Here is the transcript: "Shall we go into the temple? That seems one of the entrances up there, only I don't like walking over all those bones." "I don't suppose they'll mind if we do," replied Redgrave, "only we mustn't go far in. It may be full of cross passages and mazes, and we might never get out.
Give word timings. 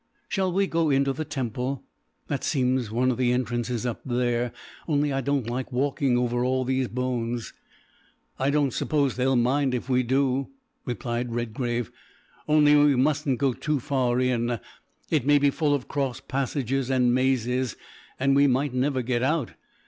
"Shall 0.27 0.51
we 0.51 0.65
go 0.65 0.89
into 0.89 1.13
the 1.13 1.23
temple? 1.25 1.83
That 2.25 2.43
seems 2.43 2.89
one 2.89 3.11
of 3.11 3.17
the 3.17 3.31
entrances 3.31 3.85
up 3.85 4.01
there, 4.03 4.51
only 4.87 5.13
I 5.13 5.21
don't 5.21 5.47
like 5.47 5.71
walking 5.71 6.17
over 6.17 6.43
all 6.43 6.65
those 6.65 6.87
bones." 6.87 7.53
"I 8.39 8.49
don't 8.49 8.73
suppose 8.73 9.15
they'll 9.15 9.35
mind 9.35 9.75
if 9.75 9.89
we 9.89 10.01
do," 10.01 10.49
replied 10.85 11.35
Redgrave, 11.35 11.91
"only 12.47 12.75
we 12.75 12.95
mustn't 12.95 13.37
go 13.37 13.53
far 13.53 14.19
in. 14.19 14.59
It 15.11 15.27
may 15.27 15.37
be 15.37 15.51
full 15.51 15.75
of 15.75 15.87
cross 15.87 16.19
passages 16.19 16.89
and 16.89 17.13
mazes, 17.13 17.75
and 18.19 18.35
we 18.35 18.47
might 18.47 18.73
never 18.73 19.03
get 19.03 19.21
out. 19.21 19.51